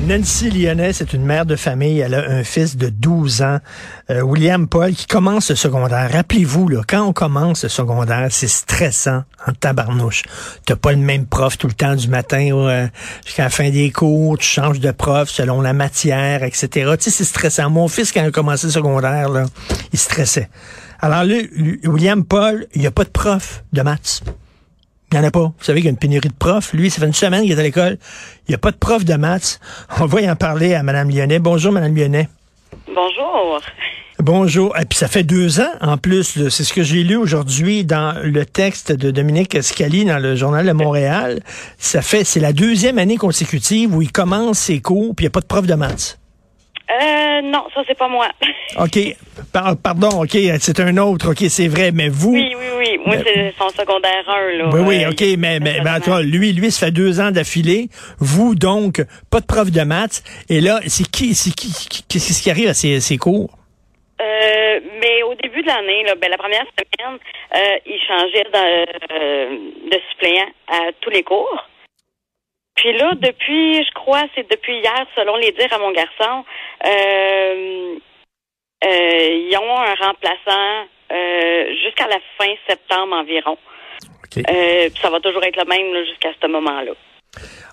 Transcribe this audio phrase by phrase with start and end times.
[0.00, 1.98] Nancy Lyonnais, c'est une mère de famille.
[2.00, 3.58] Elle a un fils de 12 ans,
[4.10, 6.10] euh, William Paul, qui commence le secondaire.
[6.12, 10.22] Rappelez-vous, là, quand on commence le secondaire, c'est stressant en tabarnouche.
[10.66, 12.86] T'as pas le même prof tout le temps du matin euh,
[13.24, 14.36] jusqu'à la fin des cours.
[14.38, 16.68] Tu changes de prof selon la matière, etc.
[16.98, 17.70] Tu sais, c'est stressant.
[17.70, 19.46] Mon fils, quand il a commencé le secondaire, là,
[19.92, 20.50] il stressait.
[21.00, 21.36] Alors là,
[21.84, 24.22] William Paul, il n'y a pas de prof de maths.
[25.12, 25.52] Il n'y en a pas.
[25.56, 26.72] Vous savez qu'il y a une pénurie de profs.
[26.72, 27.98] Lui, ça fait une semaine qu'il est à l'école.
[28.48, 29.60] Il n'y a pas de prof de maths.
[30.00, 31.38] On va y en parler à Mme Lyonnais.
[31.38, 32.28] Bonjour, Mme Lyonnais.
[32.88, 33.60] Bonjour.
[34.18, 34.76] Bonjour.
[34.78, 36.48] Et puis ça fait deux ans en plus.
[36.48, 40.66] C'est ce que j'ai lu aujourd'hui dans le texte de Dominique Scali dans le journal
[40.66, 41.40] de Montréal.
[41.78, 45.30] Ça fait, c'est la deuxième année consécutive où il commence ses cours puis il n'y
[45.30, 46.18] a pas de prof de maths.
[46.88, 48.28] Euh, non, ça c'est pas moi.
[48.78, 48.98] OK.
[49.52, 51.30] Par- pardon, OK, c'est un autre.
[51.32, 51.90] OK, c'est vrai.
[51.92, 52.32] Mais vous.
[52.32, 52.98] Oui, oui, oui.
[53.04, 54.70] Moi, c'est son secondaire 1, là.
[54.72, 57.88] Oui, oui, Euh, OK, mais, mais, attends, lui, lui, ça fait deux ans d'affilée.
[58.18, 60.22] Vous, donc, pas de prof de maths.
[60.48, 63.50] Et là, c'est qui, c'est qui, qui- qu'est-ce qui arrive à ces, ces cours?
[64.20, 67.18] Euh, mais au début de l'année, là, ben, la première semaine,
[67.54, 69.56] euh, il changeait de, euh,
[69.90, 71.68] de suppléant à tous les cours.
[72.76, 76.44] Puis là, depuis, je crois, c'est depuis hier, selon les dires à mon garçon,
[76.86, 77.96] euh,
[78.84, 83.56] euh, ils ont un remplaçant euh, jusqu'à la fin septembre environ.
[84.24, 84.42] OK.
[84.50, 86.92] Euh, ça va toujours être le même là, jusqu'à ce moment-là.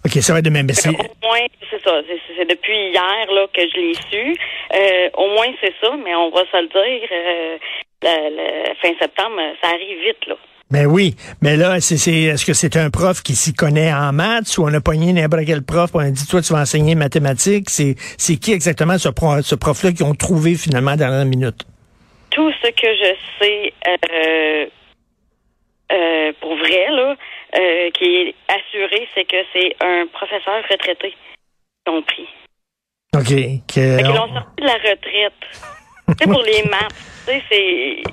[0.06, 0.66] OK, ça va être de même.
[0.68, 2.02] Mais c'est- Au moins, c'est ça.
[2.36, 4.36] C'est- depuis hier là, que je l'ai su.
[4.74, 7.08] Euh, au moins, c'est ça, mais on va se le dire.
[7.12, 7.58] euh,
[8.02, 10.36] la, la fin septembre, ça arrive vite, là.
[10.74, 14.12] Ben oui, mais là, c'est, c'est, est-ce que c'est un prof qui s'y connaît en
[14.12, 16.96] maths ou on a pogné n'importe quel prof on a dit, toi, tu vas enseigner
[16.96, 17.70] mathématiques?
[17.70, 21.26] C'est, c'est qui exactement ce, pro- ce prof-là qu'ils ont trouvé finalement à la dernière
[21.26, 21.64] minute?
[22.32, 24.66] Tout ce que je sais euh,
[25.92, 27.16] euh, pour vrai, là,
[27.56, 31.14] euh, qui est assuré, c'est que c'est un professeur retraité
[31.86, 32.28] qu'ils ont pris.
[33.16, 33.28] OK.
[33.68, 35.34] que- Fait qu'ils l'ont sorti de la retraite.
[36.20, 36.96] c'est pour les maths.
[37.28, 38.04] Tu sais, c'est...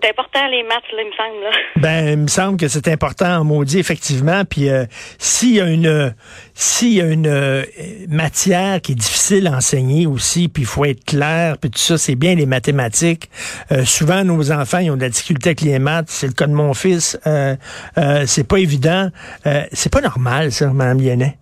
[0.00, 1.42] C'est important les maths, là, il me semble.
[1.42, 1.50] Là.
[1.76, 4.42] Ben, il me semble que c'est important en maudit, effectivement.
[4.44, 4.84] Puis euh,
[5.18, 6.14] s'il y a une
[6.54, 7.62] s'il y a une euh,
[8.08, 11.98] matière qui est difficile à enseigner aussi, puis il faut être clair, puis tout ça,
[11.98, 13.28] c'est bien les mathématiques.
[13.72, 16.08] Euh, souvent, nos enfants, ils ont de la difficulté avec les maths.
[16.08, 17.18] C'est le cas de mon fils.
[17.26, 17.54] Euh,
[17.96, 19.08] euh, c'est pas évident.
[19.46, 21.34] Euh, c'est pas normal, ça, Mme Lyonnais.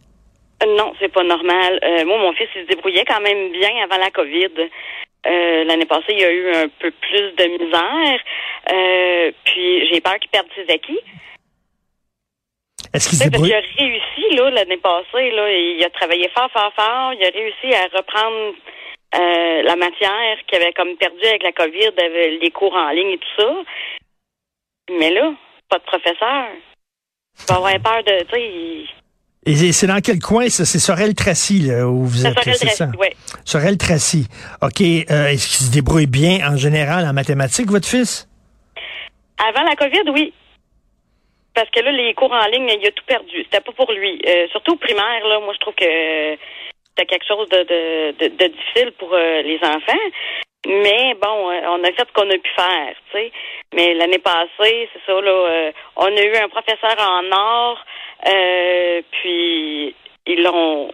[0.65, 1.79] Non, c'est pas normal.
[1.85, 4.49] Euh, moi, mon fils, il se débrouillait quand même bien avant la COVID.
[5.27, 8.21] Euh, L'année passée, il y a eu un peu plus de misère.
[8.73, 11.01] Euh, puis j'ai peur qu'il perde ses acquis.
[12.95, 15.31] Est-ce qu'il qu'il a réussi là l'année passée.
[15.33, 17.13] Là, il a travaillé fort, fort, fort.
[17.15, 18.55] Il a réussi à reprendre
[19.15, 23.11] euh, la matière qu'il avait comme perdu avec la COVID, avec les cours en ligne
[23.13, 23.55] et tout ça.
[24.91, 25.33] Mais là,
[25.69, 26.47] pas de professeur.
[27.39, 28.89] Il va avoir peur de, tu sais, il-
[29.47, 30.65] Et c'est- dans quel coin, ça?
[30.65, 32.87] C'est Sorel-Tracy, là, où vous êtes, c'est ça?
[32.99, 33.13] ouais.
[33.45, 34.27] Sorel-Tracy.
[34.61, 34.81] OK.
[34.83, 38.29] euh, Est-ce qu'il se débrouille bien en général en mathématiques, votre fils?
[39.39, 40.33] Avant la COVID, oui.
[41.55, 43.45] Parce que là, les cours en ligne, il a tout perdu.
[43.45, 44.21] C'était pas pour lui.
[44.27, 46.37] Euh, surtout au primaire, là, moi, je trouve que
[46.89, 50.07] c'était quelque chose de, de, de, de difficile pour euh, les enfants.
[50.67, 53.33] Mais bon, on a fait ce qu'on a pu faire, tu sais.
[53.75, 57.79] Mais l'année passée, c'est ça, là, euh, on a eu un professeur en or,
[58.27, 59.95] euh, puis
[60.27, 60.89] ils l'ont,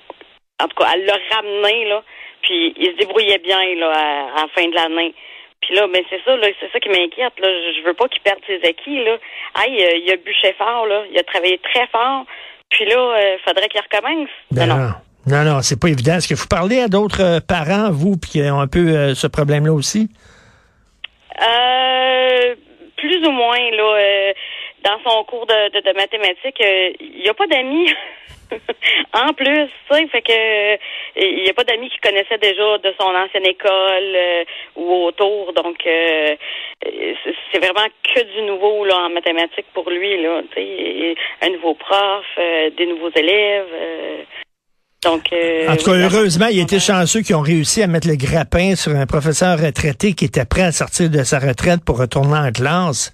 [0.61, 2.03] en tout cas, elle l'a ramené, là,
[2.43, 5.15] puis il se débrouillait bien, là, à, à la fin de l'année.
[5.63, 7.39] Puis là, ben c'est ça, là, c'est ça qui m'inquiète.
[7.39, 9.05] Là, je, veux pas qu'il perde ses acquis.
[9.05, 12.25] Là, euh, il a bûché fort, là, il a travaillé très fort.
[12.69, 14.29] Puis là, euh, faudrait qu'il recommence.
[14.51, 14.85] Ben non, non.
[14.85, 15.45] non.
[15.45, 16.15] Non, c'est pas évident.
[16.15, 19.15] Est-ce que vous parlez à d'autres euh, parents, vous, puis qui ont un peu euh,
[19.15, 20.09] ce problème-là aussi?
[21.41, 22.55] Euh,
[22.97, 24.32] plus ou moins, là, euh,
[24.83, 27.89] dans son cours de, de, de mathématiques, euh, il n'y a pas d'amis.
[29.15, 30.77] en plus, sais, fait que euh,
[31.17, 34.45] il n'y a pas d'amis qui connaissaient déjà de son ancienne école euh,
[34.77, 36.37] ou autour, donc euh,
[36.83, 41.75] c'est vraiment que du nouveau là en mathématiques pour lui là, tu sais, un nouveau
[41.75, 44.27] prof, euh, des nouveaux élèves.
[45.03, 47.03] Donc, euh, En tout cas, oui, heureusement, il a été secondaire.
[47.03, 50.63] chanceux qui ont réussi à mettre le grappin sur un professeur retraité qui était prêt
[50.63, 53.13] à sortir de sa retraite pour retourner en classe.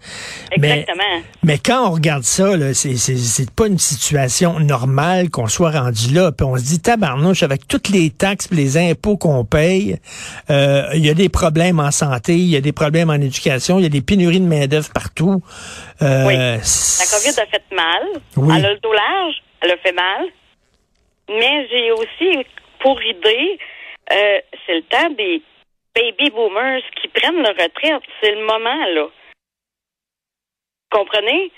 [0.58, 1.23] Mais, Exactement.
[1.43, 6.31] mais quand on regarde ça, c'est, pas une situation normale qu'on soit rendu là.
[6.31, 9.99] Puis on se dit, tabarnouche, avec toutes les taxes, pis les impôts qu'on paye,
[10.50, 13.79] euh, il y a des problèmes en santé, il y a des problèmes en éducation,
[13.79, 15.43] il y a des pénuries de main-d'œuvre partout.
[16.02, 16.37] Euh, Oui.
[16.37, 18.02] La COVID a fait mal.
[18.37, 18.55] Oui.
[18.58, 19.37] Elle a le dos large.
[19.62, 20.26] Elle a fait mal.
[21.28, 22.46] Mais j'ai aussi
[22.80, 23.58] pour idée,
[24.12, 25.42] euh, c'est le temps des
[25.94, 28.02] baby boomers qui prennent leur retraite.
[28.22, 29.06] C'est le moment, là.
[30.90, 31.50] Comprenez?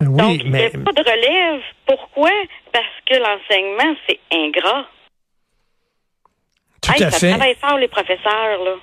[0.00, 1.62] Oui, Donc, il n'y a pas de relève.
[1.86, 2.30] Pourquoi?
[2.72, 4.86] Parce que l'enseignement, c'est ingrat.
[6.82, 7.30] tout Hey, à ça fait.
[7.30, 8.76] travaille fort, les professeurs, là.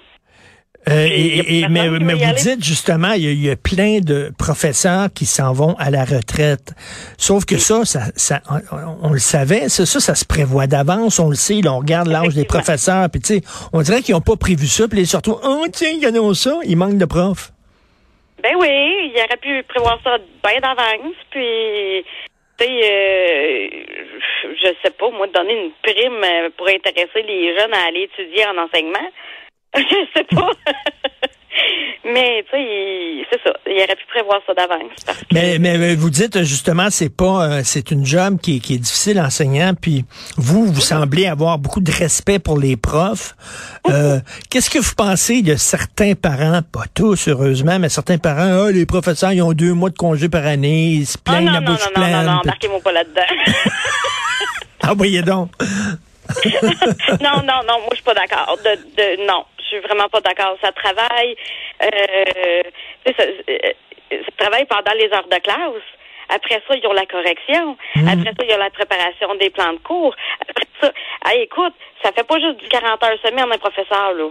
[0.90, 4.00] Euh, et, et- mais mais vous dites justement, il y, a, il y a plein
[4.00, 6.74] de professeurs qui s'en vont à la retraite.
[7.20, 8.42] Sauf que ça, ça, ça
[8.72, 11.80] on, on le savait, ça, ça, ça se prévoit d'avance, on le sait, là, on
[11.80, 13.42] regarde l'âge des professeurs, puis tu sais,
[13.74, 16.34] on dirait qu'ils n'ont pas prévu ça, puis surtout, oh tiens, il y en a
[16.34, 17.52] ça, il manque de profs.
[18.42, 22.04] Ben oui, il aurait pu prévoir ça bien d'avance, puis
[22.58, 23.68] tu sais, euh,
[24.64, 28.46] je sais pas, moi, donner une prime euh, pour intéresser les jeunes à aller étudier
[28.48, 29.08] en enseignement.
[29.78, 30.50] Je sais pas.
[32.04, 33.54] Mais tu sais, c'est ça.
[33.68, 34.92] Il aurait pu prévoir ça d'avance.
[35.06, 38.76] que- Mais, mais vous dites justement, c'est pas, euh, c'est une job qui, est- qui
[38.76, 39.74] est difficile enseignant.
[39.80, 40.04] Puis
[40.38, 43.36] vous, vous semblez avoir beaucoup de respect pour les profs.
[43.90, 44.20] Euh,
[44.50, 48.86] Qu'est-ce que vous pensez de certains parents, pas tous heureusement, mais certains parents, ah, les
[48.88, 51.72] professeurs, ils ont deux mois de congé par année, ils se plaignent non, la non,
[51.74, 52.26] bouche non, non, pleine.
[52.26, 53.22] non, non, embarquez-moi pas là-dedans.
[54.84, 55.52] Ah, voyez donc.
[57.22, 58.58] non, non, non, moi je suis pas d'accord.
[58.64, 59.44] De, de, non,
[59.78, 60.58] suis vraiment pas d'accord.
[60.62, 61.36] Ça travaille,
[61.84, 62.64] euh,
[63.18, 63.58] ça, euh,
[64.12, 65.84] ça travaille pendant les heures de classe.
[66.30, 67.78] Après ça, ils ont la correction.
[67.96, 70.16] Après ça, il y a la préparation des plans de cours.
[70.40, 70.92] Après ça,
[71.28, 71.74] hey, écoute,
[72.04, 74.30] ça fait pas juste du 40 heures semaine un professeur, là.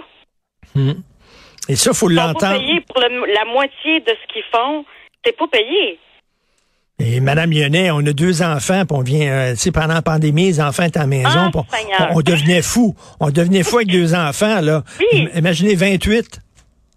[1.68, 2.58] Et ça, faut Ils sont pas l'entendre.
[2.58, 4.84] payés pour le- la moitié de ce qu'ils font.
[5.22, 5.98] T'es pas payé.
[7.00, 10.02] Et Madame Lyonnais, on a deux enfants, puis on vient, euh, tu sais, pendant la
[10.02, 11.60] pandémie, les enfants étaient à la maison, Ah, puis
[12.14, 12.94] on- devenait fou.
[13.20, 14.82] On devenait fou avec deux enfants, là.
[15.00, 15.28] Oui.
[15.34, 16.40] Im- Imaginez 28.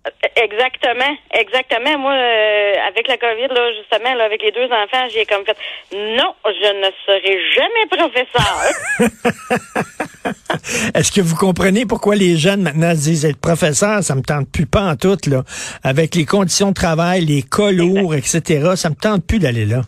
[0.06, 1.98] Euh, Exactement, exactement.
[2.00, 5.56] Moi, euh, avec la COVID, là, justement, là, avec les deux enfants, j'ai comme fait
[5.94, 8.54] non, je ne serai jamais professeur.
[10.94, 14.50] Est-ce que vous comprenez pourquoi les jeunes maintenant se disent être professeur, ça me tente
[14.50, 15.44] plus pas en tout, là.
[15.84, 19.82] Avec les conditions de travail, les cas lourds, etc., ça me tente plus d'aller là.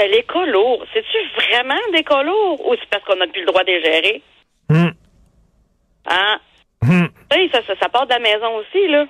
[0.00, 3.46] Ben, les cas lourds, c'est-tu vraiment des lourds ou c'est parce qu'on n'a plus le
[3.46, 4.22] droit de les gérer?
[4.70, 4.92] Hum,
[6.06, 6.38] Hein?
[6.82, 7.08] hum.
[7.30, 9.04] Sais, ça, ça, ça part de la maison aussi, là.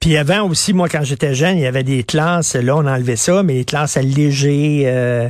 [0.00, 3.16] Puis avant aussi, moi, quand j'étais jeune, il y avait des classes, là, on enlevait
[3.16, 5.28] ça, mais les classes allégées, euh,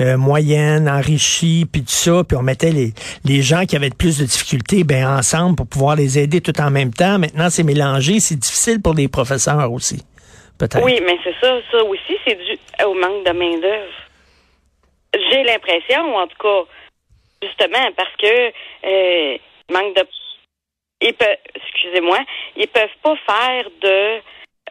[0.00, 2.92] euh, moyennes, enrichies, puis tout ça, puis on mettait les,
[3.24, 6.58] les gens qui avaient le plus de difficultés, ben ensemble pour pouvoir les aider tout
[6.60, 7.18] en même temps.
[7.18, 10.02] Maintenant, c'est mélangé, c'est difficile pour les professeurs aussi,
[10.60, 10.84] peut-être.
[10.84, 13.92] Oui, mais c'est ça, ça aussi, c'est dû au manque de main-d'œuvre.
[15.14, 16.62] J'ai l'impression, en tout cas,
[17.42, 18.52] justement, parce que
[18.84, 19.38] euh,
[19.72, 20.06] manque de.
[21.02, 22.18] Ils peuvent, excusez-moi,
[22.56, 24.20] ils peuvent pas faire de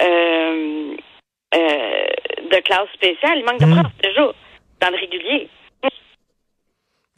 [0.02, 0.96] euh,
[1.56, 2.06] euh,
[2.52, 3.40] de classe spéciale.
[3.40, 3.80] Il manque de Hmm.
[3.82, 4.32] profs déjà
[4.80, 5.50] dans le régulier.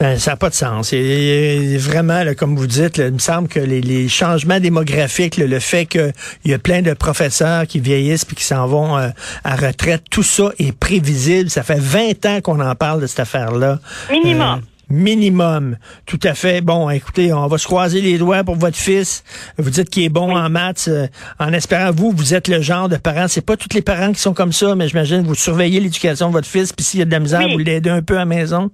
[0.02, 0.92] Ben, ça n'a pas de sens.
[0.92, 5.36] Et, vraiment, là, comme vous dites, là, il me semble que les, les changements démographiques,
[5.36, 6.12] là, le fait qu'il
[6.44, 9.10] y a plein de professeurs qui vieillissent puis qui s'en vont euh,
[9.44, 11.50] à retraite, tout ça est prévisible.
[11.50, 13.78] Ça fait 20 ans qu'on en parle de cette affaire-là.
[14.10, 14.58] Minimum.
[14.58, 15.76] Euh, minimum.
[16.04, 16.62] Tout à fait.
[16.62, 19.22] Bon, écoutez, on va se croiser les doigts pour votre fils.
[19.56, 20.86] Vous dites qu'il est bon en maths.
[20.88, 21.06] euh,
[21.38, 23.28] en espérant, vous, vous êtes le genre de parents.
[23.28, 26.32] C'est pas tous les parents qui sont comme ça, mais j'imagine vous surveillez l'éducation de
[26.32, 26.72] votre fils.
[26.72, 27.52] Puis s'il y a de la misère, Oui.
[27.52, 28.68] vous l'aidez un peu à la maison.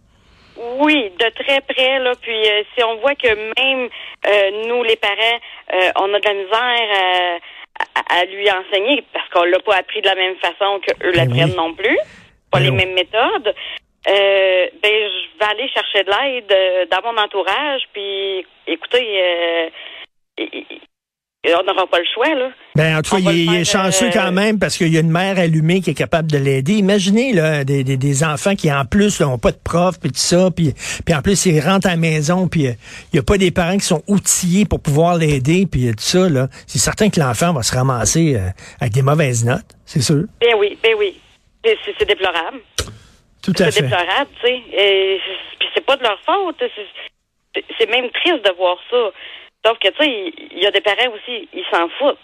[0.78, 2.12] Oui, de très près là.
[2.20, 3.88] Puis euh, si on voit que même
[4.26, 5.40] euh, nous, les parents,
[5.74, 7.38] euh, on a de la misère à,
[8.00, 11.12] à- à lui enseigner parce qu'on l'a pas appris de la même façon que eux
[11.12, 11.56] Ben l'apprennent oui.
[11.56, 11.98] non plus,
[12.50, 12.76] pas Ben les non.
[12.76, 13.54] mêmes méthodes.
[14.08, 17.82] Euh, ben je vais aller chercher de l'aide euh, dans mon entourage.
[17.92, 19.70] Puis écoutez,
[21.44, 22.50] i- on n'aura pas le choix là.
[22.74, 25.00] Ben, en tout cas, il, est- il chanceux euh, quand même parce qu'il y a
[25.00, 26.74] une mère allumée qui est capable de l'aider.
[26.74, 30.18] Imaginez là, des, des, des enfants qui en plus n'ont pas de prof puis tout
[30.18, 32.72] ça, puis, puis en plus ils rentrent à la maison puis euh,
[33.12, 36.02] il n'y a pas des parents qui sont outillés pour pouvoir l'aider puis euh, tout
[36.04, 36.48] ça là.
[36.66, 38.48] C'est certain que l'enfant va se ramasser euh,
[38.80, 40.24] avec des mauvaises notes, c'est sûr.
[40.40, 41.18] Ben oui, ben oui.
[41.64, 42.58] C'est- C'est c'est déplorable.
[43.42, 43.82] Tout à C'est fait.
[43.82, 44.62] déplorable, tu sais.
[44.72, 46.56] Et c'est- Puis c'est pas de leur faute.
[46.60, 48.96] C'est- C'est même triste de voir ça.
[49.68, 52.16] Sauf que, tu sais, il y a des parents aussi, ils s'en foutent.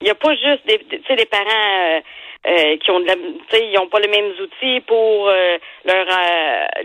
[0.00, 2.00] Il n'y a pas juste des, des- tu sais, des parents euh,
[2.48, 3.20] euh, qui ont de la, tu
[3.50, 6.06] sais, ils ont pas les mêmes outils pour euh, leur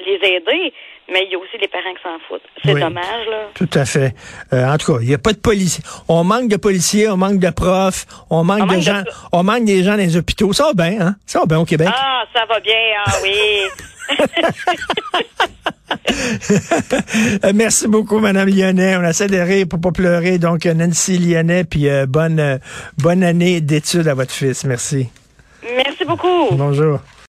[0.05, 0.73] les aider,
[1.09, 2.41] mais il y a aussi les parents qui s'en foutent.
[2.65, 2.81] C'est Oui.
[2.81, 3.47] dommage là.
[3.55, 4.13] Tout à fait.
[4.51, 5.83] En tout cas, il n'y a pas de policiers.
[6.09, 9.43] On manque de policiers, on manque de profs, on manque On de manque gens, on
[9.43, 10.51] manque des gens dans les hôpitaux.
[10.51, 11.15] Ça va bien, hein?
[11.25, 11.87] Ça va bien au Québec.
[11.89, 12.75] Ah, ça va bien,
[13.05, 13.61] ah oui.
[17.43, 18.97] Euh, merci beaucoup, Madame Lyonnais.
[18.97, 20.37] On essaie de rire pour pas pleurer.
[20.37, 22.57] Donc, Nancy Lyonnais, puis euh, bonne, euh,
[22.97, 24.63] bonne année d'études à votre fils.
[24.63, 25.07] Merci.
[25.63, 26.51] Merci beaucoup.
[26.51, 26.99] Bonjour.